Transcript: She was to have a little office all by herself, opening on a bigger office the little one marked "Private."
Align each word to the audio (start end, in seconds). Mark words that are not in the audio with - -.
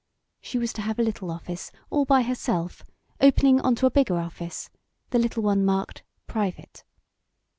She 0.41 0.57
was 0.57 0.73
to 0.73 0.81
have 0.81 0.97
a 0.97 1.03
little 1.03 1.29
office 1.29 1.71
all 1.91 2.05
by 2.05 2.23
herself, 2.23 2.83
opening 3.19 3.61
on 3.61 3.77
a 3.83 3.91
bigger 3.91 4.17
office 4.17 4.71
the 5.11 5.19
little 5.19 5.43
one 5.43 5.63
marked 5.63 6.01
"Private." 6.25 6.83